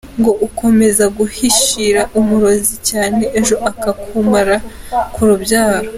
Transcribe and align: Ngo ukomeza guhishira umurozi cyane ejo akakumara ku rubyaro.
Ngo 0.19 0.31
ukomeza 0.47 1.05
guhishira 1.17 2.01
umurozi 2.19 2.75
cyane 2.89 3.23
ejo 3.39 3.55
akakumara 3.69 4.55
ku 5.13 5.21
rubyaro. 5.27 5.89